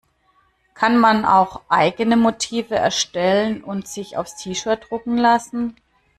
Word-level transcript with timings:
Kann 0.73 0.97
man 0.97 1.25
auch 1.25 1.61
eigene 1.69 2.17
Motive 2.17 2.73
erstellen 2.73 3.63
und 3.63 3.87
sich 3.87 4.17
aufs 4.17 4.35
T-shirt 4.35 4.89
drucken 4.89 5.15
lassen? 5.15 5.75